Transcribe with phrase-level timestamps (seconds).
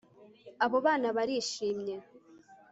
[0.65, 1.95] abo bana barishimye